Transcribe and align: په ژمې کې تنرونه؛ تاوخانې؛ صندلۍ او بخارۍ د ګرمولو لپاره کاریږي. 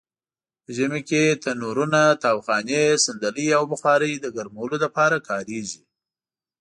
په 0.63 0.69
ژمې 0.77 1.01
کې 1.09 1.21
تنرونه؛ 1.43 2.03
تاوخانې؛ 2.25 2.83
صندلۍ 3.05 3.47
او 3.57 3.63
بخارۍ 3.71 4.13
د 4.19 4.25
ګرمولو 4.35 4.75
لپاره 4.85 5.15
کاریږي. 5.29 5.81